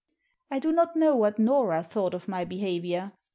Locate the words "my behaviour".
2.27-3.11